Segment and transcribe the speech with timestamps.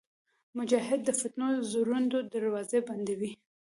[0.57, 3.31] مجاهد د فتنو زوړند دروازې بندوي.